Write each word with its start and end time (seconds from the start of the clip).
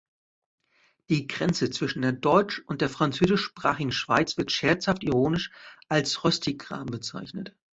Die 1.09 1.27
Grenze 1.27 1.69
zwischen 1.69 2.01
der 2.01 2.11
deutsch- 2.13 2.63
und 2.65 2.81
der 2.81 2.89
französischsprachigen 2.89 3.91
Schweiz 3.91 4.35
wird 4.35 4.51
scherzhaft-ironisch 4.51 5.51
als 5.89 6.23
Röstigraben 6.23 6.87
bezeichnet. 6.87 7.55